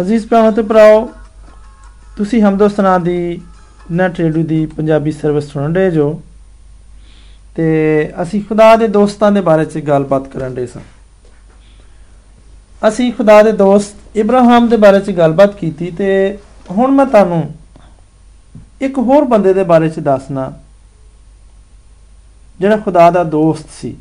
[0.00, 1.08] ਅਜ਼ੀਜ਼ ਭਰਾਵਾਂ ਤੇ ਭਰਾਓ,
[2.16, 3.40] ਤੁਸੀਂ ਹਮਦੋਸਤਾਨਾ ਦੀ
[3.92, 6.08] ਨੈਟ ਰੇਡੀਓ ਦੀ ਪੰਜਾਬੀ ਸਰਵਿਸ ਸੁਣ ਰਹੇ ਜੋ
[7.54, 7.66] ਤੇ
[8.22, 10.82] ਅਸੀਂ ਖੁਦਾ ਦੇ ਦੋਸਤਾਂ ਦੇ ਬਾਰੇ 'ਚ ਗੱਲਬਾਤ ਕਰਨ ਦੇ ਸਾਂ।
[12.88, 16.38] ਅਸੀਂ ਖੁਦਾ ਦੇ ਦੋਸਤ ਇਬਰਾਹਿਮ ਦੇ ਬਾਰੇ 'ਚ ਗੱਲਬਾਤ ਕੀਤੀ ਤੇ
[16.70, 17.42] ਹੁਣ ਮੈਂ ਤੁਹਾਨੂੰ
[18.82, 20.52] ਇੱਕ ਹੋਰ ਬੰਦੇ ਦੇ ਬਾਰੇ 'ਚ ਦੱਸਣਾ
[22.60, 23.96] ਜਿਹੜਾ ਖੁਦਾ ਦਾ ਦੋਸਤ ਸੀ।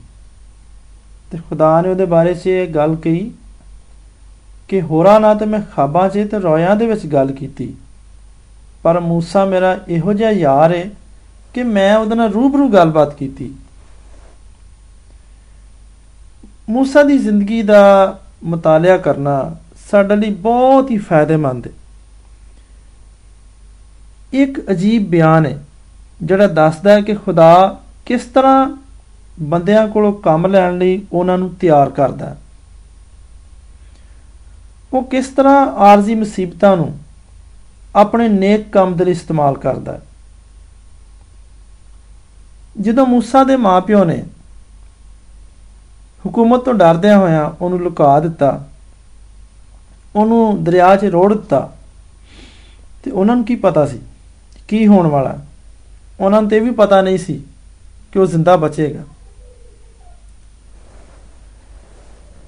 [1.32, 3.32] ਤੇ ਖੁਦਾ ਨੇ ਉਹਦੇ ਬਾਰੇ 'ਚ ਇਹ ਗੱਲ ਕਹੀ
[4.69, 7.75] ਕਿ ਹੋਰਾਂ ਨਾਲ ਤੇ ਮੈਂ ਖਾਬਾਂ 'ਚ ਤੇ ਰੋਇਆਂ ਦੇ ਵਿੱਚ ਗੱਲ ਕੀਤੀ
[8.83, 10.91] ਪਰ موسی ਮੇਰਾ ਇਹੋ ਜਿਹਾ ਯਾਰ ਹੈ
[11.55, 13.55] ਕਿ ਮੈਂ ਉਹਦੇ ਨਾਲ ਰੂਬਰੂ ਗੱਲਬਾਤ ਕੀਤੀ
[16.73, 19.57] موسی ਦੀ ਜ਼ਿੰਦਗੀ ਦਾ ਮਤਾਲਿਆ ਕਰਨਾ
[19.91, 21.73] ਸਾਡੇ ਲਈ ਬਹੁਤ ਹੀ ਫਾਇਦੇਮੰਦ ਹੈ
[24.33, 25.59] ਇੱਕ ਅਜੀਬ ਬਿਆਨ ਹੈ
[26.23, 28.77] ਜਿਹੜਾ ਦੱਸਦਾ ਹੈ ਕਿ ਖੁਦਾ ਕਿਸ ਤਰ੍ਹਾਂ
[29.41, 32.37] ਬੰਦਿਆਂ ਕੋਲੋਂ ਕੰਮ ਲੈਣ ਲਈ ਉਹਨਾਂ ਨੂੰ ਤਿਆਰ ਕਰਦਾ ਹੈ
[34.95, 36.99] ਉਹ ਕਿਸ ਤਰ੍ਹਾਂ ਆਰਜ਼ੀ ਮੁਸੀਬਤਾਂ ਨੂੰ
[37.97, 40.01] ਆਪਣੇ ਨੇਕ ਕੰਮ ਦੇ ਲਈ ਇਸਤੇਮਾਲ ਕਰਦਾ ਹੈ
[42.81, 44.25] ਜਦੋਂ موسی ਦੇ ਮਾਪਿਓ ਨੇ
[46.29, 48.65] ਹਕੂਮਤ ਤੋਂ ਡਰਦਿਆਂ ਹੋਇਆਂ ਉਹਨੂੰ ਲੁਕਾ ਦਿੱਤਾ
[50.17, 51.71] ਉਹਨੂੰ ਦਰਿਆ 'ਚ ਰੋੜ ਦਿੱਤਾ
[53.03, 54.01] ਤੇ ਉਹਨਾਂ ਨੂੰ ਕੀ ਪਤਾ ਸੀ
[54.69, 55.39] ਕੀ ਹੋਣ ਵਾਲਾ
[56.21, 57.43] ਉਹਨਾਂ ਨੂੰ ਤੇ ਵੀ ਪਤਾ ਨਹੀਂ ਸੀ
[58.13, 59.03] ਕਿ ਉਹ ਜ਼ਿੰਦਾ ਬਚੇਗਾ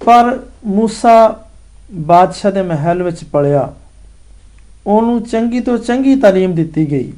[0.05, 1.35] ਪਰ موسی
[2.03, 3.73] ਬਾਦਸ਼ਾਹ ਦੇ ਮਹਿਲ ਵਿੱਚ ਪੜਿਆ
[4.87, 7.13] ਉਹਨੂੰ ਚੰਗੀ ਤੋਂ ਚੰਗੀ تعلیم ਦਿੱਤੀ ਗਈ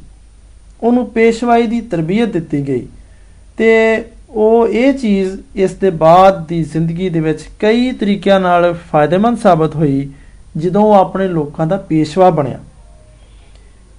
[0.83, 2.87] ਉਹਨੂੰ ਪੇਸ਼ਵਾਈ ਦੀ ਤਰਬੀਅਤ ਦਿੱਤੀ ਗਈ
[3.59, 3.71] ਤੇ
[4.31, 9.77] ਉਹ ਇਹ ਚੀਜ਼ ਇਸ ਦੇ ਬਾਅਦ ਦੀ ਜ਼ਿੰਦਗੀ ਦੇ ਵਿੱਚ ਕਈ ਤਰੀਕਿਆਂ ਨਾਲ ਫਾਇਦੇਮੰਦ ਸਾਬਤ
[9.77, 10.09] ਹੋਈ
[10.57, 12.59] ਜਦੋਂ ਉਹ ਆਪਣੇ ਲੋਕਾਂ ਦਾ ਪੇਸ਼ਵਾ ਬਣਿਆ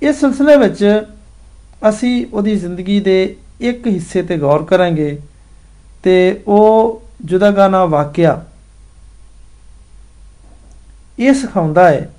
[0.02, 0.84] ਇਸ ਸਿਲਸਿਲੇ ਵਿੱਚ
[1.90, 5.18] ਅਸੀਂ ਉਹਦੀ ਜ਼ਿੰਦਗੀ ਦੇ ਇੱਕ ਹਿੱਸੇ ਤੇ ਗੌਰ ਕਰਾਂਗੇ
[6.04, 8.42] ਤੇ ਉਹ ਜੁਦਾਗਾਨਾ ਵਾਕਿਆ
[11.21, 12.15] ਇਹ ਸਿਖਾਉਂਦਾ ਹੈ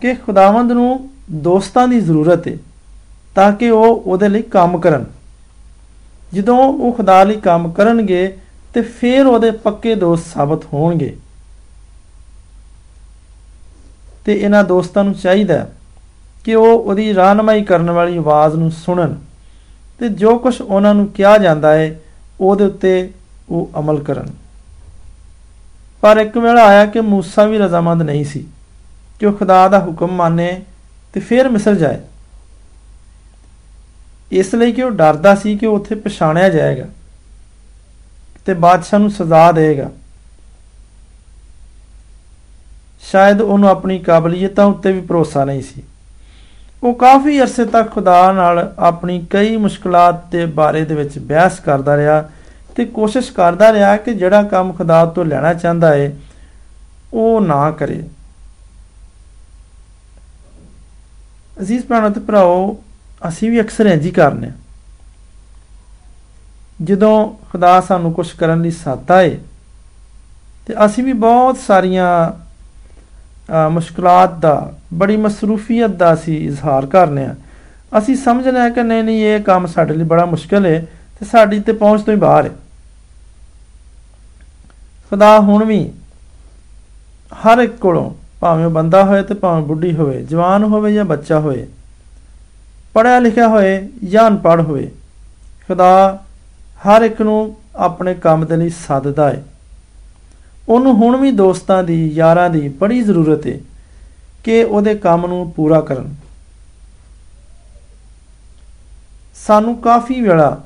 [0.00, 2.56] ਕਿ ਖੁਦਾਵੰਦ ਨੂੰ ਦੋਸਤਾਂ ਦੀ ਜ਼ਰੂਰਤ ਹੈ
[3.34, 5.04] ਤਾਂ ਕਿ ਉਹ ਉਹਦੇ ਲਈ ਕੰਮ ਕਰਨ।
[6.34, 8.38] ਜਦੋਂ ਉਹ ਖੁਦਾ ਲਈ ਕੰਮ ਕਰਨਗੇ
[8.74, 11.16] ਤੇ ਫਿਰ ਉਹਦੇ ਪੱਕੇ ਦੋਸਤ ਸਾਬਤ ਹੋਣਗੇ।
[14.24, 15.68] ਤੇ ਇਹਨਾਂ ਦੋਸਤਾਂ ਨੂੰ ਚਾਹੀਦਾ
[16.44, 19.18] ਕਿ ਉਹ ਉਹਦੀ ਰਾਹਨਮਾਈ ਕਰਨ ਵਾਲੀ ਆਵਾਜ਼ ਨੂੰ ਸੁਣਨ
[19.98, 22.00] ਤੇ ਜੋ ਕੁਝ ਉਹਨਾਂ ਨੂੰ ਕਿਹਾ ਜਾਂਦਾ ਹੈ
[22.40, 23.10] ਉਹਦੇ ਉੱਤੇ
[23.48, 24.43] ਉਹ ਅਮਲ ਕਰਨ।
[26.03, 28.45] ਪਰ ਇੱਕ ਵੇਲਾ ਆਇਆ ਕਿ موسی ਵੀ ਰਜ਼ਾਮੰਦ ਨਹੀਂ ਸੀ
[29.19, 30.61] ਕਿ ਉਹ ਖੁਦਾ ਦਾ ਹੁਕਮ ਮੰਨੇ
[31.13, 31.99] ਤੇ ਫਿਰ ਮਿਸਰ ਜਾਏ
[34.31, 36.85] ਇਸ ਲਈ ਕਿ ਉਹ ਡਰਦਾ ਸੀ ਕਿ ਉੱਥੇ ਪਛਾਣਿਆ ਜਾਏਗਾ
[38.45, 39.89] ਤੇ ਬਾਦਸ਼ਾਹ ਨੂੰ ਸਜ਼ਾ ਦੇਗਾ
[43.11, 45.83] ਸ਼ਾਇਦ ਉਹਨੂੰ ਆਪਣੀ ਕਾਬਲੀਅਤਾਂ ਉੱਤੇ ਵੀ ਭਰੋਸਾ ਨਹੀਂ ਸੀ
[46.83, 51.97] ਉਹ ਕਾਫੀ ਅਰਸੇ ਤੱਕ ਖੁਦਾ ਨਾਲ ਆਪਣੀ ਕਈ ਮੁਸ਼ਕਲਾਂ ਦੇ ਬਾਰੇ ਦੇ ਵਿੱਚ ਬਹਿਸ ਕਰਦਾ
[51.97, 52.29] ਰਿਹਾ
[52.76, 56.12] ਤੇ ਕੋਸ਼ਿਸ਼ ਕਰਦਾ ਰਿਹਾ ਕਿ ਜਿਹੜਾ ਕੰਮ ਖੁਦਾ ਤੋਂ ਲੈਣਾ ਚਾਹੁੰਦਾ ਹੈ
[57.14, 58.02] ਉਹ ਨਾ ਕਰੇ।
[61.56, 62.76] ਅਜ਼ੀਜ਼ ਭਰਾਣੋ ਤੇ ਭਰਾਓ,
[63.28, 64.50] ਅਸੀਂ ਵੀ ਅਕਸਰ ਇੰਜ ਹੀ ਕਰਨੇ
[66.82, 67.14] ਜਦੋਂ
[67.50, 69.36] ਖੁਦਾ ਸਾਨੂੰ ਕੁਝ ਕਰਨ ਲਈ ਸਾਦਾ ਹੈ
[70.66, 72.08] ਤੇ ਅਸੀਂ ਵੀ ਬਹੁਤ ਸਾਰੀਆਂ
[73.70, 77.34] ਮੁਸ਼ਕਲਾਂ ਦਾ, ਬੜੀ ਮਸਰੂਫੀਅਤ ਦਾ ਅਸੀਂ ਇਜ਼ਹਾਰ ਕਰਨੇ ਆ
[77.98, 80.78] ਅਸੀਂ ਸਮਝਣਾ ਕਿ ਨਹੀਂ ਨਹੀਂ, ਇਹ ਕੰਮ ਸਾਡੇ ਲਈ ਬੜਾ ਮੁਸ਼ਕਲ ਹੈ
[81.18, 82.50] ਤੇ ਸਾਡੀ ਤੇ ਪਹੁੰਚ ਤੋਂ ਹੀ ਬਾਹਰ ਹੈ
[85.10, 85.92] ਖੁਦਾ ਹੁਣ ਵੀ
[87.32, 88.10] ਹਰ ਇੱਕ ਕੋਲੋਂ
[88.40, 91.66] ਭਾਵੇਂ ਉਹ ਬੰਦਾ ਹੋਵੇ ਤੇ ਭਾਵੇਂ ਬੁੱਢੀ ਹੋਵੇ, ਜਵਾਨ ਹੋਵੇ ਜਾਂ ਬੱਚਾ ਹੋਵੇ
[92.94, 94.90] ਪੜਿਆ ਲਿਖਿਆ ਹੋਵੇ ਜਾਂ ਅਨਪੜ੍ਹ ਹੋਵੇ
[95.68, 96.18] ਖੁਦਾ
[96.84, 99.44] ਹਰ ਇੱਕ ਨੂੰ ਆਪਣੇ ਕੰਮ ਦੇ ਲਈ ਸੱਦਦਾ ਹੈ
[100.68, 103.58] ਉਹਨੂੰ ਹੁਣ ਵੀ ਦੋਸਤਾਂ ਦੀ, ਯਾਰਾਂ ਦੀ ਬੜੀ ਜ਼ਰੂਰਤ ਹੈ
[104.44, 106.14] ਕਿ ਉਹਦੇ ਕੰਮ ਨੂੰ ਪੂਰਾ ਕਰਨ।
[109.46, 110.60] ਸਾਨੂੰ ਕਾਫੀ ਵੇਲਾ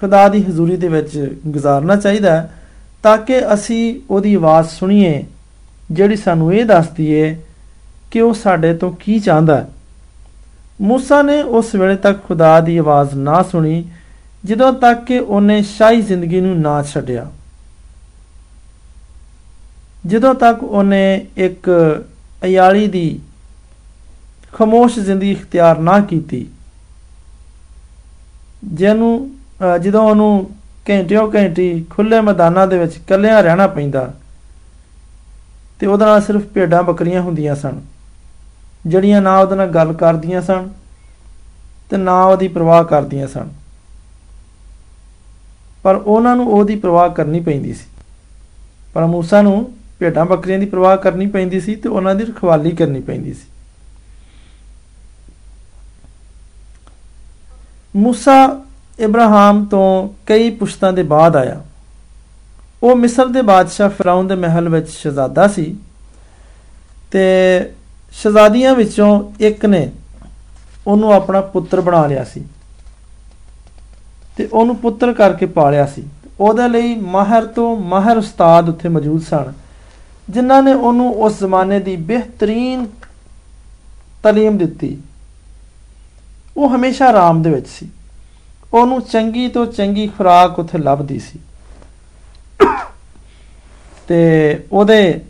[0.00, 2.54] ਖੁਦਾ ਦੀ ਹਜ਼ੂਰੀ ਦੇ ਵਿੱਚ ਗੁਜ਼ਾਰਨਾ ਚਾਹੀਦਾ ਹੈ
[3.02, 5.24] ਤਾਂ ਕਿ ਅਸੀਂ ਉਹਦੀ ਆਵਾਜ਼ ਸੁਣੀਏ
[5.92, 7.36] ਜਿਹੜੀ ਸਾਨੂੰ ਇਹ ਦੱਸਦੀ ਏ
[8.10, 9.68] ਕਿ ਉਹ ਸਾਡੇ ਤੋਂ ਕੀ ਚਾਹੁੰਦਾ ਹੈ
[10.82, 13.84] موسی ਨੇ ਉਸ ਵੇਲੇ ਤੱਕ ਖੁਦਾ ਦੀ ਆਵਾਜ਼ ਨਾ ਸੁਣੀ
[14.44, 17.30] ਜਦੋਂ ਤੱਕ ਕਿ ਉਹਨੇ ਸ਼ਾਹੀ ਜ਼ਿੰਦਗੀ ਨੂੰ ਨਾ ਛੱਡਿਆ
[20.06, 21.70] ਜਦੋਂ ਤੱਕ ਉਹਨੇ ਇੱਕ
[22.44, 23.20] ਅਯਾਲੀ ਦੀ
[24.52, 26.46] ਖਮੋਸ਼ ਜ਼ਿੰਦਗੀ ਇਖਤਿਆਰ ਨਾ ਕੀਤੀ
[28.64, 30.49] ਜਿਹਨੂੰ ਜਦੋਂ ਉਹਨੂੰ
[30.89, 34.11] ਘੰਟਿਓ ਘੰਟੀ ਖੁੱਲੇ ਮੈਦਾਨਾਂ ਦੇ ਵਿੱਚ ਕੱਲਿਆਂ ਰਹਿਣਾ ਪੈਂਦਾ,
[35.79, 37.79] ਤੇ ਉਹਦੇ ਨਾਲ ਸਿਰਫ ਭੇਡਾਂ ਬੱਕਰੀਆਂ ਹੁੰਦੀਆਂ ਸਨ,
[38.87, 40.69] ਜਿਹੜੀਆਂ ਨਾ ਉਹਦੇ ਨਾਲ ਗੱਲ ਕਰਦੀਆਂ ਸਨ
[41.91, 43.49] ਤੇ ਨਾ ਉਹਦੀ ਪਰਵਾਹ ਕਰਦੀਆਂ ਸਨ।
[45.85, 47.85] ਪਰ ਉਹਨਾਂ ਨੂੰ ਉਹਦੀ ਪਰਵਾਹ ਕਰਨੀ ਪੈਂਦੀ ਸੀ।
[48.95, 49.57] ਪਰ ਮੂਸਾ ਨੂੰ
[49.99, 53.45] ਭੇਡਾਂ ਬੱਕਰੀਆਂ ਦੀ ਪਰਵਾਹ ਕਰਨੀ ਪੈਂਦੀ ਸੀ ਤੇ ਉਹਨਾਂ ਦੀ ਰਖਵਾਲੀ ਕਰਨੀ ਪੈਂਦੀ ਸੀ।
[57.93, 58.35] ਮੂਸਾ
[58.99, 61.61] ਇਬਰਾਹਿਮ ਤੋਂ ਕਈ ਪੁਸ਼ਤਾਂ ਦੇ ਬਾਅਦ ਆਇਆ।
[62.83, 65.75] ਉਹ ਮਿਸਰ ਦੇ ਬਾਦਸ਼ਾਹ ਫਰਾਉਨ ਦੇ ਮਹਿਲ ਵਿੱਚ ਸ਼ਹਜ਼ਾਦਾ ਸੀ
[67.11, 67.23] ਤੇ
[68.11, 69.09] ਸ਼ਹਜ਼ਾਦੀਆਂ ਵਿੱਚੋਂ
[69.39, 69.91] ਇੱਕ ਨੇ
[70.87, 72.43] ਉਹਨੂੰ ਆਪਣਾ ਪੁੱਤਰ ਬਣਾ ਲਿਆ ਸੀ
[74.37, 76.03] ਤੇ ਉਹਨੂੰ ਪੁੱਤਰ ਕਰਕੇ ਪਾਲਿਆ ਸੀ।
[76.39, 79.53] ਉਹਦੇ ਲਈ ਮਾਹਰ ਤੋਂ ਮਾਹਰ ਉਸਤਾਦ ਉੱਥੇ ਮੌਜੂਦ ਸਨ,
[80.29, 82.87] ਜਿਨ੍ਹਾਂ ਨੇ ਉਹਨੂੰ ਉਸ ਜ਼ਮਾਨੇ ਦੀ ਬਿਹਤਰੀਨ
[84.23, 84.97] ਤਾਲੀਮ ਦਿੱਤੀ।
[86.57, 87.89] ਉਹ ਹਮੇਸ਼ਾ ਆਰਾਮ ਦੇ ਵਿੱਚ ਸੀ।
[88.73, 91.39] ਉਹਨੂੰ ਚੰਗੀ ਤੋਂ ਚੰਗੀ ਖੁਰਾਕ ਉੱਥੇ ਲੱਭਦੀ ਸੀ।
[94.07, 95.21] ਤੇ ਉਹਦੇ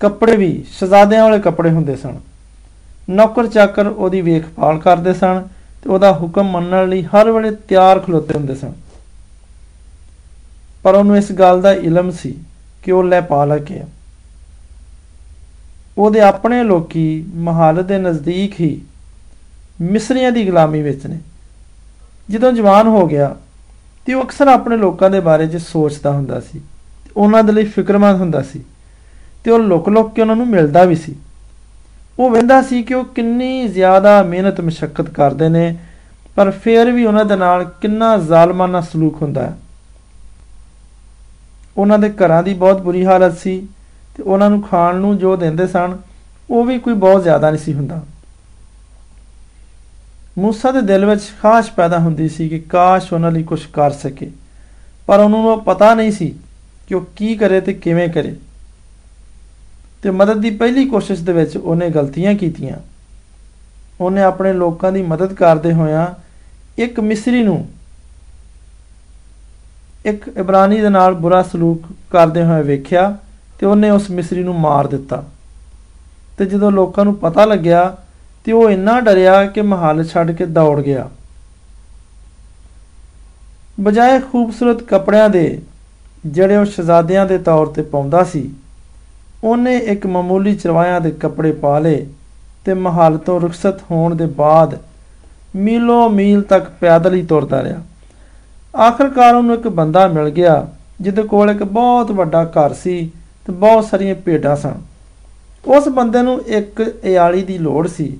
[0.00, 2.20] ਕੱਪੜੇ ਵੀ, ਸ਼ਹਜ਼ਾਦਿਆਂ ਵਾਲੇ ਕੱਪੜੇ ਹੁੰਦੇ ਸਨ।
[3.10, 5.48] ਨੌਕਰ ਚਾਕਰ ਉਹਦੀ ਵੇਖਭਾਲ ਕਰਦੇ ਸਨ
[5.82, 8.72] ਤੇ ਉਹਦਾ ਹੁਕਮ ਮੰਨਣ ਲਈ ਹਰ ਵੇਲੇ ਤਿਆਰ ਖਲੋਤੇ ਹੁੰਦੇ ਸਨ।
[10.82, 12.34] ਪਰ ਉਹਨੂੰ ਇਸ ਗੱਲ ਦਾ ਇਲਮ ਸੀ
[12.82, 13.82] ਕਿ ਉਹ ਲੈ ਪਾ ਲਕੇ
[15.98, 18.80] ਉਹਦੇ ਆਪਣੇ ਲੋਕੀ ਮਹਾਲਤ ਦੇ ਨਜ਼ਦੀਕ ਹੀ
[19.80, 21.18] ਮਿਸਰੀਆਂ ਦੀ ਗੁਲਾਮੀ ਵਿੱਚ ਨੇ।
[22.30, 23.36] ਜਦੋਂ ਜਵਾਨ ਹੋ ਗਿਆ,
[24.06, 26.60] ਤੇ ਉਹ ਅਕਸਰ ਆਪਣੇ ਲੋਕਾਂ ਦੇ ਬਾਰੇ 'ਚ ਸੋਚਦਾ ਹੁੰਦਾ ਸੀ
[27.16, 28.64] ਉਹਨਾਂ ਦੇ ਲਈ ਫਿਕਰਮੰਦ ਹੁੰਦਾ ਸੀ,
[29.44, 31.16] ਤੇ ਉਹ ਲੁਕ-ਲੁਕ ਕੇ ਉਹਨਾਂ ਨੂੰ ਮਿਲਦਾ ਵੀ ਸੀ।
[32.18, 35.76] ਉਹ ਵੇਂਦਾ ਸੀ ਕਿ ਉਹ ਕਿੰਨੀ ਜ਼ਿਆਦਾ ਮਿਹਨਤ ਮਸ਼ੱਕਤ ਕਰਦੇ ਨੇ,
[36.36, 39.58] ਪਰ ਫਿਰ ਵੀ ਉਹਨਾਂ ਦੇ ਨਾਲ ਕਿੰਨਾ ਜ਼ਾਲਮਾਨਾ ਸਲੂਕ ਹੁੰਦਾ ਹੈ।
[41.76, 43.68] ਉਹਨਾਂ ਦੇ ਘਰਾਂ ਦੀ ਬਹੁਤ ਬੁਰੀ ਹਾਲਤ ਸੀ,
[44.16, 45.96] ਤੇ ਉਹਨਾਂ ਨੂੰ ਖਾਣ ਨੂੰ ਜੋ ਦਿੰਦੇ ਸਨ,
[46.50, 48.02] ਉਹ ਵੀ ਕੋਈ ਬਹੁਤ ਜ਼ਿਆਦਾ ਨਹੀਂ ਸੀ ਹੁੰਦਾ।
[50.40, 54.30] ਮੂਸਾ ਦੇ ਦਿਲ ਵਿੱਚ ਖਾਸ਼ ਪੈਦਾ ਹੁੰਦੀ ਸੀ ਕਿ ਕਾਸ਼ ਉਹਨਾਂ ਲਈ ਕੁਝ ਕਰ ਸਕੇ।
[55.06, 56.34] ਪਰ ਉਹਨਾਂ ਨੂੰ ਪਤਾ ਨਹੀਂ ਸੀ
[56.88, 58.36] ਕਿ ਉਹ ਕੀ ਕਰੇ ਤੇ ਕਿਵੇਂ ਕਰੇ।
[60.02, 62.76] ਤੇ ਮਦਦ ਦੀ ਪਹਿਲੀ ਕੋਸ਼ਿਸ਼ ਦੇ ਵਿੱਚ ਉਹਨੇ ਗਲਤੀਆਂ ਕੀਤੀਆਂ।
[64.00, 66.06] ਉਹਨੇ ਆਪਣੇ ਲੋਕਾਂ ਦੀ ਮਦਦ ਕਰਦੇ ਹੋਇਆਂ
[66.78, 67.68] ਇੱਕ ਮਿਸਰੀ ਨੂੰ
[70.06, 73.16] ਇੱਕ ਇਬਰਾਨੀ ਦੇ ਨਾਲ ਬੁਰਾ ਸਲੂਕ ਕਰਦੇ ਹੋਏ ਵੇਖਿਆ
[73.58, 75.24] ਤੇ ਉਹਨੇ ਉਸ ਮਿਸਰੀ ਨੂੰ ਮਾਰ ਦਿੱਤਾ।
[76.38, 77.96] ਤੇ ਜਦੋਂ ਲੋਕਾਂ ਨੂੰ ਪਤਾ ਲੱਗਿਆ
[78.50, 81.08] ਤੇ ਉਹ ਇੰਨਾ ਡਰਿਆ ਕਿ ਮਹੱਲ ਛੱਡ ਕੇ ਦੌੜ ਗਿਆ।
[83.80, 85.60] ਬਜਾਏ ਖੂਬਸੂਰਤ ਕੱਪੜਿਆਂ ਦੇ,
[86.26, 88.50] ਜਿਹੜੇ ਉਹ ਸ਼ਹਜ਼ਾਦਿਆਂ ਦੇ ਤੌਰ ਤੇ ਪਾਉਂਦਾ ਸੀ,
[89.44, 92.06] ਉਹਨੇ ਇੱਕ ਮਾਮੂਲੀ ਚਰਵਾਇਆਂ ਦੇ ਕੱਪੜੇ ਪਾ ਲਏ
[92.64, 94.78] ਤੇ ਮਹੱਲ ਤੋਂ ਰੁਖਸਤ ਹੋਣ ਦੇ ਬਾਅਦ
[95.56, 97.82] ਮੀਲੋਂ ਮੀਲ ਤੱਕ ਪੈਦਲ ਹੀ ਤੁਰਦਾ ਰਿਹਾ।
[98.76, 100.66] ਆਖਰਕਾਰ ਉਹਨੂੰ ਇੱਕ ਬੰਦਾ ਮਿਲ ਗਿਆ,
[101.00, 103.10] ਜਿਹਦੇ ਕੋਲ ਇੱਕ ਬਹੁਤ ਵੱਡਾ ਘਰ ਸੀ
[103.46, 104.74] ਤੇ ਬਹੁਤ ਸਾਰੀਆਂ ਭੇਡਾਂ ਸਨ।
[105.66, 108.16] ਉਸ ਬੰਦੇ ਨੂੰ ਇੱਕ ਇਆਲੀ ਦੀ ਲੋੜ ਸੀ।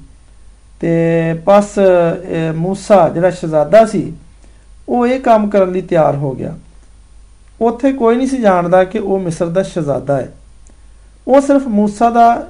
[0.80, 0.90] ਤੇ
[1.46, 1.78] ਪਸ
[2.56, 4.12] ਮੂਸਾ ਜਿਹੜਾ ਸ਼ਹਜ਼ਾਦਾ ਸੀ,
[4.88, 6.54] ਉਹ ਇਹ ਕੰਮ ਕਰਨ ਲਈ ਤਿਆਰ ਹੋ ਗਿਆ।
[7.60, 10.32] ਉੱਥੇ ਕੋਈ ਨਹੀਂ ਸੀ ਜਾਣਦਾ ਕਿ ਉਹ ਮਿਸਰ ਦਾ ਸ਼ਹਜ਼ਾਦਾ ਹੈ।
[11.28, 12.46] ਉਹ ਸਿਰਫ ਮੂਸਾ ਦਾ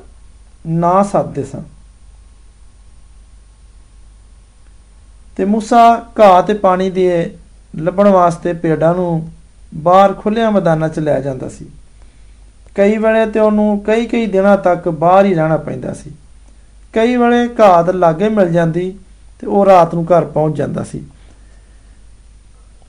[0.66, 1.62] ਨਾਂ ਸੱਦਦੇ ਸਨ।
[5.36, 5.82] ਤੇ ਮੂਸਾ
[6.20, 7.36] ਘਾਹ ਤੇ ਪਾਣੀ ਦੇ
[7.76, 9.28] ਲੱਭਣ ਵਾਸਤੇ ਪੇੜਾਂ ਨੂੰ
[9.74, 11.66] ਬਾਹਰ ਖੁੱਲਿਆਂ ਮੈਦਾਨਾਂ 'ਚ ਲੈ ਜਾਂਦਾ ਸੀ।
[12.74, 16.10] ਕਈ ਵੇਲੇ ਤੇ ਉਹਨੂੰ ਕਈ ਕਈ ਦਿਨਾਂ ਤੱਕ ਬਾਹਰ ਹੀ ਰਹਿਣਾ ਪੈਂਦਾ ਸੀ।
[16.93, 18.93] ਕਈ ਵੇਲੇ ਘਾਹ ਦੇ ਲਾਗੇ ਮਿਲ ਜਾਂਦੀ
[19.39, 21.03] ਤੇ ਉਹ ਰਾਤ ਨੂੰ ਘਰ ਪਹੁੰਚ ਜਾਂਦਾ ਸੀ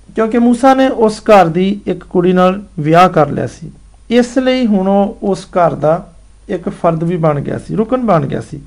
[0.08, 3.70] ਕਿਉਂਕਿ موسی ਨੇ ਉਸ ਘਰ ਦੀ ਇੱਕ ਕੁੜੀ ਨਾਲ ਵਿਆਹ ਕਰ ਲਿਆ ਸੀ
[4.10, 6.06] ਇਸ ਲਈ ਹੁਣ ਉਹ ਉਸ ਘਰ ਦਾ
[6.48, 8.60] ਇੱਕ ਫਰਦ ਵੀ ਬਣ ਗਿਆ ਸੀ ਰੁਕਨ ਬਣ ਗਿਆ ਸੀ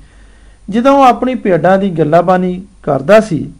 [0.68, 3.50] ਜਦੋਂ ਉਹ ਆਪਣੀ ਭੇਡਾਂ ਦੀ ਗੱਲਾਬਾਨੀ ਕਰਦਾ ਸੀ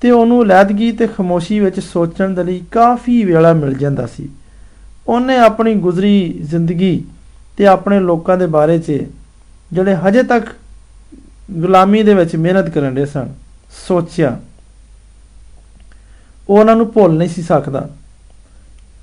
[0.00, 4.28] ਤੇ ਉਹਨੂੰ ਲੈਦਗੀ ਤੇ ਖਮੋਸ਼ੀ ਵਿੱਚ ਸੋਚਣ ਦੇ ਲਈ ਕਾਫੀ ਵੇਲਾ ਮਿਲ ਜਾਂਦਾ ਸੀ
[5.08, 7.04] ਉਹਨੇ ਆਪਣੀ ਗੁਜ਼ਰੀ ਜ਼ਿੰਦਗੀ
[7.56, 9.00] ਤੇ ਆਪਣੇ ਲੋਕਾਂ ਦੇ ਬਾਰੇ 'ਚ
[9.72, 10.48] ਜਿਹੜੇ ਹਜੇ ਤੱਕ
[11.53, 13.33] ਗੁਲਾਮੀ ਦੇ ਵਿੱਚ ਮਿਹਨਤ ਕਰਨ ਦੇ ਸਨ।
[13.87, 14.39] ਸੋਚਿਆ,
[16.49, 17.89] ਉਹ ਉਹਨਾਂ ਨੂੰ ਭੁੱਲ ਨਹੀਂ ਸੀ ਸਕਦਾ।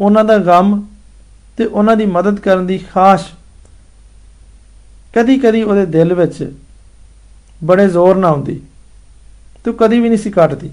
[0.01, 0.87] ਉਹਨਾਂ ਦਾ ਗਮ
[1.57, 3.27] ਤੇ ਉਹਨਾਂ ਦੀ ਮਦਦ ਕਰਨ ਦੀ ਖਾਸ਼
[5.15, 6.53] ਕਦੀ-ਕਦੀ ਉਹਦੇ ਦਿਲ ਵਿੱਚ
[7.65, 8.61] ਬੜੇ ਜ਼ੋਰ ਨਾਲ ਆਉਂਦੀ
[9.65, 10.71] ਤੇ ਕਦੀ ਵੀ ਨਹੀਂ ਸੀ ਕੱਟਦੀ।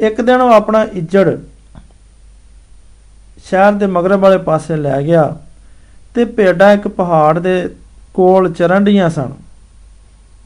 [0.00, 1.38] ਇੱਕ ਦਿਨ ਉਹ ਆਪਣਾ ਇੱਜੜ
[3.44, 5.36] ਸ਼ਹਿਰ ਦੇ ਮਗਰਬ ਵਾਲੇ ਪਾਸੇ ਲੈ ਗਿਆ
[6.14, 7.74] ਤੇ ਭੇਡਾਂ ਇੱਕ ਪਹਾੜ ਦੇ
[8.14, 9.47] ਕੋਲ ਚਰਨ ਡੀਆਂ ਸਨ।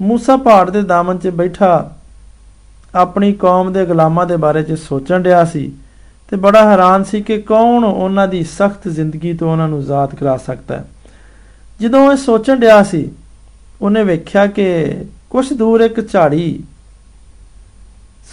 [0.02, 1.90] ਮੂਸਾ ਪਹਾੜ ਦੇ ਦਾਮਨ 'ਚ ਬੈਠਾ
[2.96, 5.72] ਆਪਣੀ ਕੌਮ ਦੇ ਗੁਲਾਮਾਂ ਦੇ ਬਾਰੇ 'ਚ ਸੋਚਣ ਰਿਹਾ ਸੀ
[6.30, 10.38] ਤੇ ਬੜਾ ਹੈਰਾਨ ਸੀ ਕਿ ਕੌਣ ਉਹਨਾਂ ਦੀ ਸਖਤ ਜ਼ਿੰਦਗੀ ਤੋਂ ਉਹਨਾਂ ਨੂੰ ਆਜ਼ਾਦ ਕਰਾ
[10.38, 10.86] ਸਕਦਾ ਹੈ
[11.82, 13.10] ਜਦੋਂ ਇਹ ਸੋਚਣ ਰਿਹਾ ਸੀ
[13.82, 14.94] ਉਹਨੇ ਵੇਖਿਆ ਕਿ
[15.30, 16.64] ਕੁਝ ਦੂਰ ਇੱਕ ਝਾੜੀ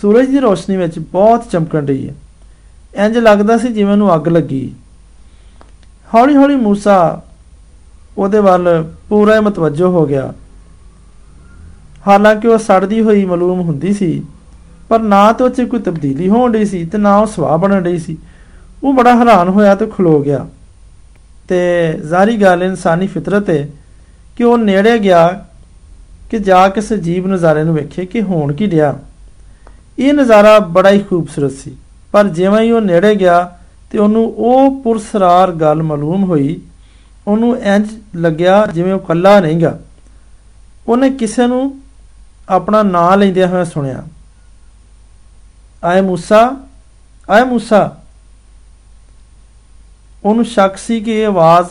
[0.00, 2.14] ਸੂਰਜ ਦੀ ਰੋਸ਼ਨੀ ਵਿੱਚ ਬਹੁਤ ਚਮਕਣ ਰਹੀ ਹੈ
[2.96, 4.74] ਇੰਜ ਲੱਗਦਾ ਸੀ ਜਿਵੇਂ ਉਹਨੂੰ ਅੱਗ ਲੱਗੀ
[6.14, 7.20] ਹੌਲੀ-ਹੌਲੀ موسی
[8.18, 10.32] ਉਹਦੇ ਵੱਲ ਪੂਰਾ ਮਤਵਜੋ ਹੋ ਗਿਆ
[12.07, 14.21] ਹਾਲਾਂਕਿ ਉਹ ਸੜਦੀ ਹੋਈ ਮਾਲੂਮ ਹੁੰਦੀ ਸੀ,
[14.89, 17.83] ਪਰ ਨਾ ਤੇ ਉਹ 'ਚ ਕੋਈ ਤਬਦੀਲੀ ਹੋਣ ਰਹੀ ਸੀ ਤੇ ਨਾ ਉਹ ਸੁਆਹ ਬਣਨ
[17.83, 18.17] ਰਹੀ ਸੀ।
[18.83, 20.45] ਉਹ ਬੜਾ ਹੈਰਾਨ ਹੋਇਆ ਤੇ ਖਲੋ ਗਿਆ।
[21.49, 21.59] ਤੇ
[22.05, 23.67] ਜ਼ਾਰੀ ਗੱਲ ਇਨਸਾਨੀ ਫਿਤਰਤ ਹੈ
[24.37, 25.27] ਕਿ ਉਹ ਨੇੜੇ ਗਿਆ
[26.31, 28.97] ਕਿ ਜਾ ਕੇ ਇਸ ਅਜੀਬ ਨਜ਼ਾਰੇ ਨੂੰ ਵੇਖੇ ਕਿ ਹੋਣ ਕੀ ਰਿਹਾ
[29.99, 31.75] ਇਹ ਨਜ਼ਾਰਾ ਬੜਾ ਹੀ ਖੂਬਸੂਰਤ ਸੀ,
[32.11, 33.39] ਪਰ ਜਿਵੇਂ ਹੀ ਉਹ ਨੇੜੇ ਗਿਆ
[33.91, 36.59] ਤੇ ਉਹਨੂੰ ਉਹ ਪੁਰਸਰਾਰ ਗੱਲ ਮਾਲੂਮ ਹੋਈ,
[37.27, 39.77] ਉਹਨੂੰ ਇੰਜ ਲੱਗਿਆ ਜਿਵੇਂ ਉਹ ਕੱਲਾ ਨਹੀਂਗਾ।
[40.87, 41.61] ਉਹਨੇ ਕਿਸੇ ਨੂੰ
[42.48, 44.02] ਆਪਣਾ ਨਾਂ ਲੈਂਦਿਆਂ ਹੋਇਆ ਸੁਣਿਆ
[45.84, 46.56] ਆਏ موسی
[47.30, 47.90] ਆਏ موسی
[50.24, 51.66] ਉਹਨੂੰ ਸ਼ੱਕ ਸੀ ਕਿ ਇਹ ਆਵਾਜ਼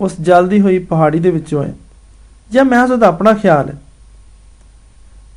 [0.00, 1.74] ਉਸ ਜਲਦੀ ਹੋਈ ਪਹਾੜੀ ਦੇ ਵਿੱਚੋਂ ਹੈ
[2.52, 3.74] ਜਾਂ ਮੈਂ ਉਹਦਾ ਆਪਣਾ ਖਿਆਲ ਹੈ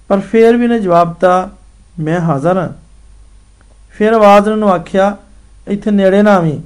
[0.08, 1.50] ਪਰ ਫੇਰ ਵੀ ਨੇ ਜਵਾਬ ਦਿੱਤਾ
[2.00, 2.70] ਮੈਂ ਹਾਜ਼ਰ ਹਾਂ
[3.92, 5.18] ਫਿਰ ਆਵਾਜ਼ ਨੂੰ ਆਖਿਆ
[5.68, 6.62] ਇੱਥੇ ਨੇੜੇ ਨਾ ਆਵੀਂ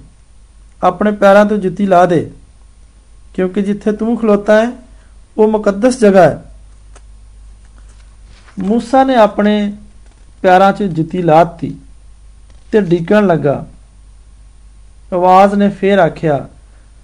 [0.84, 2.32] ਆਪਣੇ ਪੈਰਾਂ ਤੋਂ ਜੁੱਤੀ ਲਾ ਦੇ
[3.34, 4.72] ਕਿਉਂਕਿ ਜਿੱਥੇ ਤੂੰ ਖਲੋਤਾ ਹੈ
[5.38, 6.45] ਉਹ ਮੁਕੱਦਸ ਜਗ੍ਹਾ ਹੈ
[8.60, 9.74] موسی ਨੇ ਆਪਣੇ
[10.42, 11.76] ਪੈਰਾਂ 'ਚ ਜੁੱਤੀ ਲਾਤੀ
[12.72, 13.66] ਤੇ ਡਿੱਗਣ ਲੱਗਾ
[15.14, 16.48] ਆਵਾਜ਼ ਨੇ ਫੇਰ ਆਖਿਆ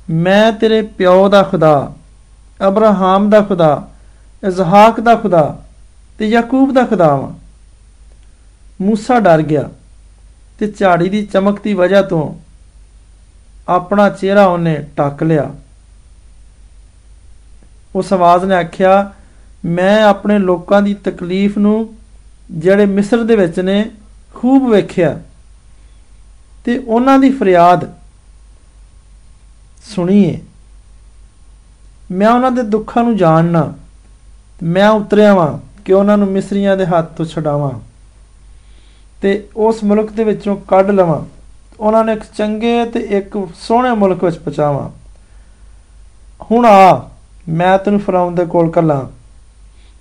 [0.09, 1.93] ਮੈਂ ਤੇਰੇ ਪਿਓ ਦਾ ਖੁਦਾ
[2.67, 3.87] ਅਬਰਾਹਾਮ ਦਾ ਖੁਦਾ
[4.43, 5.57] ਇਜ਼ਹਾਕ ਦਾ ਖੁਦਾ
[6.19, 7.31] ਤੇ ਯਾਕੂਬ ਦਾ ਖੁਦਾ ਵਾਂ
[8.83, 9.69] موسی ਡਰ ਗਿਆ
[10.59, 12.33] ਤੇ ਝਾੜੀ ਦੀ ਚਮਕ ਦੀ ਵਜ੍ਹਾ ਤੋਂ
[13.69, 15.49] ਆਪਣਾ ਚਿਹਰਾ ਉਹਨੇ ਟੱਕ ਲਿਆ
[17.95, 19.11] ਉਸ ਆਵਾਜ਼ ਨੇ ਆਖਿਆ
[19.64, 21.94] ਮੈਂ ਆਪਣੇ ਲੋਕਾਂ ਦੀ ਤਕਲੀਫ ਨੂੰ
[22.50, 23.90] ਜਿਹੜੇ ਮਿਸਰ ਦੇ ਵਿੱਚ ਨੇ
[24.34, 25.20] ਖੂਬ ਵੇਖਿਆ
[26.64, 27.92] ਤੇ ਉਹਨਾਂ ਦੀ ਫਰਿਆਦ
[29.94, 30.40] ਸੁਣੀਏ।
[32.10, 33.74] ਮੈਂ ਉਹਨਾਂ ਦੇ ਦੁੱਖਾਂ ਨੂੰ ਜਾਣਨਾ,
[34.62, 37.70] ਮੈਂ ਉਤਰਿਆ ਵਾਂ ਕਿ ਉਹਨਾਂ ਨੂੰ ਮਿਸਰੀਆਂ ਦੇ ਹੱਥ ਤੋਂ ਛਡਾਵਾਂ
[39.22, 41.24] ਤੇ ਉਸ ਮੁਲਕ ਦੇ ਵਿੱਚੋਂ ਕੱਢ ਲਵਾਂ।
[41.80, 44.90] ਉਹਨਾਂ ਨੇ ਇੱਕ ਚੰਗੇ ਤੇ ਇੱਕ ਸੋਹਣੇ ਮੁਲਕ ਵਿੱਚ ਪਹੁੰਚਾਵਾਂ।
[46.50, 47.10] ਹੁਣ ਆ,
[47.48, 49.21] ਮੈਂ ਤੈਨੂੰ ਫਰਾਉਨ ਦੇ ਕੋਲ ਕੱਲਾਂ।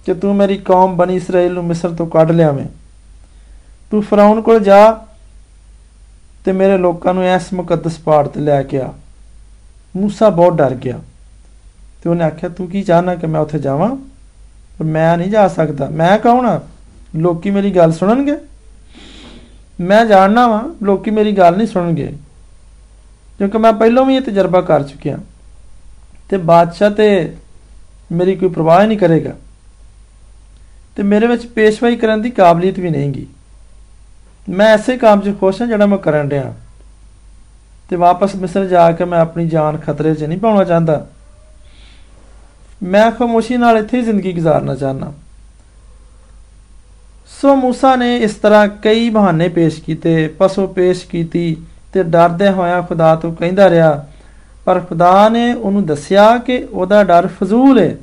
[0.06, 2.64] ਕਿ ਤੂੰ ਮੇਰੀ ਕੌਮ ਬਣੀ ਇਸਰਾਇਲ ਨੂੰ ਮਿਸਰ ਤੋਂ ਕੱਢ ਲਿਆਵੇਂ
[3.90, 5.04] ਤੂੰ ਫਰਾਉਨ ਕੋਲ ਜਾ
[6.44, 8.92] ਤੇ ਮੇਰੇ ਲੋਕਾਂ ਨੂੰ ਇਸ ਮੁਕੱਦਸ ਪਹਾੜ ਤੇ ਲੈ ਕੇ ਆ
[9.96, 11.00] موسی ਬਹੁਤ ਡਰ ਗਿਆ
[12.02, 13.88] ਤੇ ਉਹਨੇ ਆਖਿਆ ਤੂੰ ਕੀ ਚਾਹਨਾ ਕਿ ਮੈਂ ਉੱਥੇ ਜਾਵਾਂ
[14.78, 16.60] ਪਰ ਮੈਂ ਨਹੀਂ ਜਾ ਸਕਦਾ ਮੈਂ ਕੌਣ ਆ
[17.16, 18.36] ਲੋਕੀ ਮੇਰੀ ਗੱਲ ਸੁਣਨਗੇ
[19.80, 22.12] ਮੈਂ ਜਾਣਨਾ ਵਾਂ ਲੋਕੀ ਮੇਰੀ ਗੱਲ ਨਹੀਂ ਸੁਣਨਗੇ
[23.38, 25.18] ਕਿਉਂਕਿ ਮੈਂ ਪਹਿਲਾਂ ਵੀ ਇਹ ਤਜਰਬਾ ਕਰ ਚੁੱਕਿਆ
[26.28, 27.34] ਤੇ ਬਾਦਸ਼ਾਹ ਤੇ
[28.12, 29.32] ਮੇਰੀ ਕੋਈ ਪਰਵਾਹ ਨਹੀਂ ਕਰੇਗਾ
[30.95, 33.27] ਤੇ ਮੇਰੇ ਵਿੱਚ ਪੇਸ਼ਵਾਈ ਕਰਨ ਦੀ ਕਾਬਲੀਅਤ ਵੀ ਨਹੀਂਗੀ
[34.49, 36.53] ਮੈਂ ਐਸੇ ਕੰਮ 'ਚ ਖੁਸ਼ ਹਾਂ ਜਿਹੜਾ ਮੈਂ ਕਰਨ ਰਿਹਾ
[37.89, 41.07] ਤੇ ਵਾਪਸ ਮਿਸਰ ਜਾ ਕੇ ਮੈਂ ਆਪਣੀ ਜਾਨ ਖਤਰੇ 'ਚ ਨਹੀਂ ਪਾਉਣਾ ਚਾਹੁੰਦਾ।
[42.83, 45.13] ਮੈਂ ਖਾਮੋਸ਼ੀ ਨਾਲ ਇੱਥੇ ਜ਼ਿੰਦਗੀ گزارਨਾ ਚਾਹਨਾ
[47.41, 51.57] ਸੋ موسی ਨੇ ਇਸ ਤਰ੍ਹਾਂ ਕਈ ਬਹਾਨੇ ਪੇਸ਼ ਕੀਤੇ, ਪਸੋ ਪੇਸ਼ ਕੀਤੀ
[51.93, 54.07] ਤੇ ਡਰਦੇ ਹੋਇਆ ਖੁਦਾ ਤੋਂ ਕਹਿੰਦਾ ਰਿਹਾ,
[54.65, 57.95] ਪਰ ਖੁਦਾ ਨੇ ਉਹਨੂੰ ਦੱਸਿਆ ਕਿ ਉਹਦਾ ਡਰ ਫਜ਼ੂਲ ਹੈ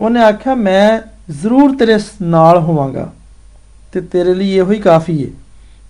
[0.00, 1.00] ਉਹਨੇ ਆਖਿਆ, ਮੈਂ
[1.32, 3.10] ਜ਼ਰੂਰ ਤੇਰੇ ਨਾਲ ਹੋਵਾਂਗਾ
[3.92, 5.30] ਤੇ ਤੇਰੇ ਲਈ ਇਹੋ ਹੀ ਕਾਫੀ ਹੈ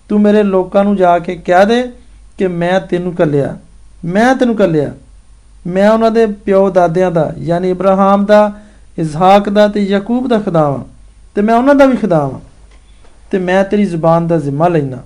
[0.09, 1.81] ਤੂੰ ਮੇਰੇ ਲੋਕਾਂ ਨੂੰ ਜਾ ਕੇ ਕਹਿ ਦੇ
[2.37, 3.55] ਕਿ ਮੈਂ ਤੈਨੂੰ ਕੱਲਿਆ
[4.05, 4.91] ਮੈਂ ਤੈਨੂੰ ਕੱਲਿਆ
[5.67, 8.51] ਮੈਂ ਉਹਨਾਂ ਦੇ ਪਿਓ ਦਾਦਿਆਂ ਦਾ, ਯਾਨੀ ਇਬਰਾਹਿਮ ਦਾ,
[8.97, 10.83] ਇਸਹਾਕ ਦਾ ਤੇ ਯਾਕੂਬ ਦਾ ਖੁਦਾ ਹਾਂ
[11.35, 12.39] ਤੇ ਮੈਂ ਉਹਨਾਂ ਦਾ ਵੀ ਖੁਦਾ ਹਾਂ
[13.31, 14.97] ਤੇ ਮੈਂ ਤੇਰੀ ਜ਼ੁਬਾਨ ਦਾ ਜ਼ਿੰਮਾ ਲੈਣਾ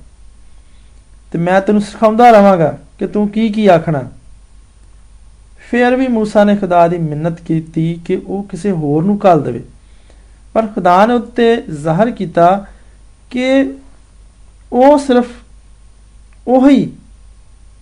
[1.31, 4.01] ਤੇ ਮੈਂ ਤੈਨੂੰ ਸਿਖਾਉਂਦਾ ਰਵਾਂਗਾ ਕਿ ਤੂੰ ਕੀ ਕੀ ਆਖਣਾ।
[5.70, 9.62] ਫਿਰ ਵੀ موسی ਨੇ ਖੁਦਾ ਦੀ ਮਿੰਨਤ ਕੀਤੀ ਕਿ ਉਹ ਕਿਸੇ ਹੋਰ ਨੂੰ ਕਾਲ ਦੇਵੇ
[10.54, 12.66] ਪਰ ਖੁਦਾ ਨੇ ਉੱਤੇ ਜ਼ਾਹਰ ਕੀਤਾ
[13.30, 13.72] ਕਿ
[14.72, 15.26] ਉਹ ਸਿਰਫ
[16.48, 16.92] ਉਹੀ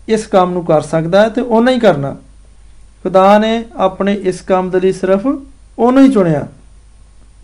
[0.09, 2.17] ਇਸ ਕੰਮ ਨੂੰ ਕਰ ਸਕਦਾ ਹੈ ਤੇ ਉਹਨਾਂ ਹੀ ਕਰਨਾ
[3.03, 5.27] ਖੁਦਾ ਨੇ ਆਪਣੇ ਇਸ ਕੰਮ ਦੇ ਲਈ ਸਿਰਫ
[5.79, 6.47] ਉਹਨੂੰ ਹੀ ਚੁਣਿਆ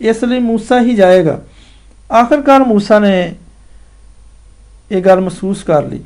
[0.01, 1.39] ਇਸ ਲਈ موسی ਹੀ ਜਾਏਗਾ
[2.11, 3.35] ਆਖਰਕਾਰ موسی ਨੇ
[4.91, 6.03] ਇਹ ਗੱਲ ਮਹਿਸੂਸ ਕਰ ਲਈ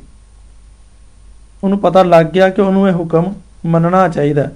[1.64, 3.32] ਉਹਨੂੰ ਪਤਾ ਲੱਗ ਗਿਆ ਕਿ ਉਹਨੂੰ ਇਹ ਹੁਕਮ
[3.65, 4.49] ਮੰਨਣਾ ਚਾਹੀਦਾ।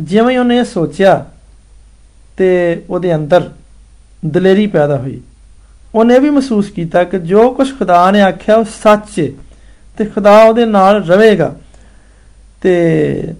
[0.00, 1.26] ਜਿਵੇਂ ਉਹਨੇ ਇਹ ਸੋਚਿਆ
[2.36, 3.50] ਤੇ ਉਹਦੇ ਅੰਦਰ
[4.26, 5.20] ਦਲੇਰੀ ਪੈਦਾ ਹੋਈ।
[5.94, 9.28] ਉਹਨੇ ਵੀ ਮਹਿਸੂਸ ਕੀਤਾ ਕਿ ਜੋ ਕੁਝ ਖੁਦਾ ਨੇ ਆਖਿਆ ਉਹ ਸੱਚ ਹੈ
[9.98, 11.54] ਤੇ ਖੁਦਾ ਉਹਦੇ ਨਾਲ ਰਹੇਗਾ
[12.60, 13.34] ਤੇ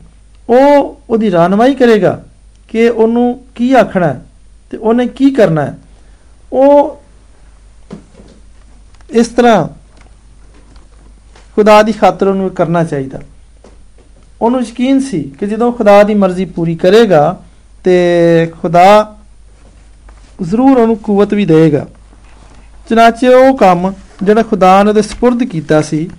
[0.48, 2.24] ਉਹ ਉਹਦੀ ਰਾਨਵਾਈ ਕਰੇਗਾ
[2.68, 4.26] ਕਿ ਉਹਨੂੰ ਕੀ ਆਖਣਾ ਹੈ
[4.70, 5.78] ਤੇ ਉਹਨੇ ਕੀ ਕਰਨਾ ਹੈ।
[6.52, 7.02] ਉਹ
[9.10, 9.68] ਇਸ ਤਰ੍ਹਾਂ
[11.56, 13.20] ਖੁਦਾ ਦੀ ਖਾਤਰ ਉਹਨੂੰ ਕਰਨਾ ਚਾਹੀਦਾ।
[14.41, 17.41] ਉਹਨੂੰ ਯਕੀਨ ਸੀ ਕਿ ਜਦੋਂ ਖੁਦਾ ਦੀ ਮਰਜ਼ੀ ਪੂਰੀ ਕਰੇਗਾ
[17.83, 17.93] ਤੇ
[18.61, 19.15] ਖੁਦਾ
[20.41, 21.85] ਜ਼ਰੂਰ ਉਹਨੂੰ ਕੂਵਤ ਵੀ ਦੇਵੇਗਾ
[22.89, 23.93] ਚਨਾਚੇ ਉਹ ਕੰਮ
[24.23, 26.09] ਜਿਹੜਾ ਖੁਦਾ ਨੇ ਉਹਦੇ سپرد ਕੀਤਾ ਸੀ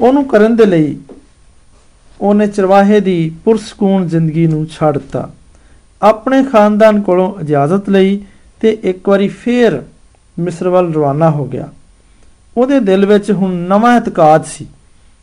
[0.00, 0.96] ਉਹਨੂੰ ਕਰਨ ਦੇ ਲਈ
[2.20, 5.30] ਉਹਨੇ ਚਰਵਾਹੇ ਦੀ ਪੁਰਸਕੂਨ ਜ਼ਿੰਦਗੀ ਨੂੰ ਛੱਡ ਦਿੱਤਾ
[6.02, 8.24] ਆਪਣੇ ਖਾਨਦਾਨ ਕੋਲੋਂ ਇਜਾਜ਼ਤ ਲਈ
[8.60, 9.82] ਤੇ ਇੱਕ ਵਾਰੀ ਫੇਰ
[10.38, 11.68] ਮਿਸਰ ਵੱਲ ਰਵਾਨਾ ਹੋ ਗਿਆ
[12.56, 14.66] ਉਹਦੇ ਦਿਲ ਵਿੱਚ ਹੁਣ ਨਵਾਂ ਇਤਕਾਦ ਸੀ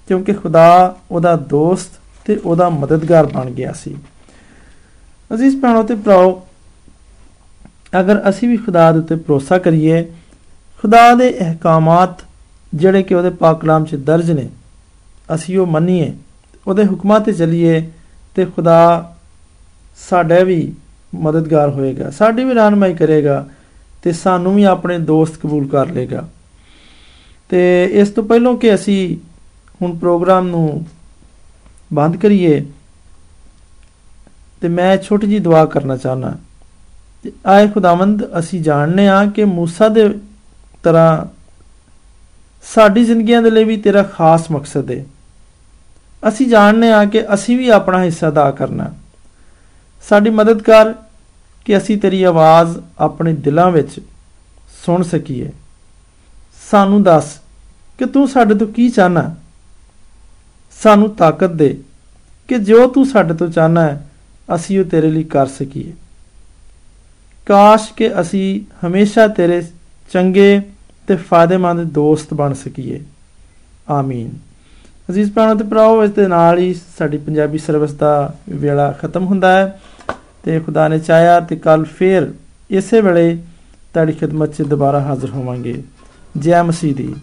[0.09, 3.95] ਕਿਉਂਕਿ ਖੁਦਾ ਉਹਦਾ ਦੋਸਤ ਤੇ ਉਹਦਾ ਮਦਦਗਾਰ ਬਣ ਗਿਆ ਸੀ।
[5.31, 6.43] ਅਜ਼ੀਜ਼ ਭੈਣੋ ਤੇ ਭਰਾਓ,
[8.01, 10.03] ਅਗਰ ਅਸੀਂ ਵੀ ਖੁਦਾ ਦੇ ਉੱਤੇ ਭਰੋਸਾ ਕਰੀਏ,
[10.81, 12.23] ਖੁਦਾ ਦੇ ਅਹਿਕਾਮਾਤ
[12.73, 14.49] ਜਿਹੜੇ ਕਿ ਉਹਦੇ ਪਾਕ ਕਲਾਮ 'ਚ ਦਰਜ ਨੇ,
[15.35, 16.13] ਅਸੀਂ ਉਹ ਮੰਨੀਏ,
[16.67, 17.83] ਉਹਦੇ ਹੁਕਮਾਂ ਤੇ ਚੱਲੀਏ
[18.37, 19.15] ਤੇ ਖੁਦਾ
[20.01, 20.73] ਸਾਡੇ ਵੀ
[21.15, 23.45] ਮਦਦਗਾਰ ਹੋਏਗਾ, ਸਾਡੀ ਵੀ ਰਹਿਨਮਾਈ ਕਰੇਗਾ
[24.03, 26.27] ਤੇ ਸਾਨੂੰ ਵੀ ਆਪਣੇ ਦੋਸਤ ਕਬੂਲ ਕਰ ਲੇਗਾ
[27.51, 29.17] ਤੇ ਇਸ ਤੋਂ ਪਹਿਲਾਂ ਕਿ ਅਸੀਂ
[29.84, 30.86] ਹੁਣ ਪ੍ਰੋਗਰਾਮ ਨੂੰ
[31.94, 32.66] ਬੰਦ ਕਰੀਏ
[34.62, 36.34] ਤੇ ਮੈਂ ਛੋਟੀ ਜੀ ਦੁਆ ਕਰਨਾ ਚਾਹਨਾ
[37.46, 40.10] ਆਏ ਖੁਦਾਵੰਦ ਅਸੀਂ ਜਾਣਨੇ ਆ ਕਿ موسی ਦੇ
[40.84, 41.26] ਤਰ੍ਹਾਂ
[42.64, 45.06] ਸਾਡੀ ਜ਼ਿੰਦਗੀਆਂ ਦੇ ਲਈ ਵੀ ਤੇਰਾ ਖਾਸ ਮਕਸਦ ਹੈ
[46.28, 48.94] ਅਸੀਂ ਜਾਣਦੇ ਹਾਂ ਕਿ ਅਸੀਂ ਵੀ ਆਪਣਾ ਹਿੱਸਾ ਅਦਾ ਕਰਨਾ
[50.10, 50.94] ਸਾਡੀ ਮਦਦ ਕਰ
[51.66, 54.00] ਕਿ ਅਸੀਂ ਤੇਰੀ ਆਵਾਜ਼ ਆਪਣੇ ਦਿਲਾਂ ਵਿੱਚ
[54.86, 55.52] ਸੁਣ ਸਕੀਏ
[56.72, 57.40] ਸਾਨੂੰ ਦੱਸ
[57.98, 59.36] ਕਿ ਤੂੰ ਸਾਡੇ ਤੋਂ ਕੀ ਚਾਹਨਾ
[60.85, 61.81] ਸਾਨੂੰ ਤਾਕਤ ਦੇ
[62.49, 64.07] ਕਿ ਜੋ ਤੂੰ ਸਾਡੇ ਤੋਂ ਚਾਹਨਾ ਹੈ,
[64.55, 65.93] ਅਸੀਂ ਉਹ ਤੇਰੇ ਲਈ ਕਰ ਸਕੀਏ।
[67.47, 69.63] ਕਾਸ਼ ਕਿ ਅਸੀਂ ਹਮੇਸ਼ਾ ਤੇਰੇ
[70.13, 70.63] ਚੰਗੇ
[71.07, 73.01] ਤੇ ਫਾਇਦੇਮੰਦ ਦੋਸਤ ਬਣ ਸਕੀਏ।
[73.91, 74.31] ਆਮੀਨ।
[75.11, 79.57] ਅਜ਼ੀਜ਼ ਭਰਾਣੋ ਤੇ ਭਰਾਓ, ਇਸ ਦੇ ਨਾਲ ਹੀ ਸਾਡੀ ਪੰਜਾਬੀ ਸਰਵਿਸ ਦਾ ਵੇਲਾ ਖਤਮ ਹੁੰਦਾ
[79.57, 79.81] ਹੈ
[80.43, 82.33] ਤੇ ਖੁਦਾ ਨੇ ਚਾਹਿਆ ਤੇ ਕੱਲ ਫੇਰ
[82.71, 83.39] ਇਸੇ ਵੇਲੇ
[83.93, 85.83] ਤੁਹਾਡੀ ਖidmat 'ਚ ਦੁਬਾਰਾ ਹਾਜ਼ਰ ਹੋਵਾਂਗੇ।
[86.39, 87.15] ਜੈ ਮਸੀਹ ਦੀ।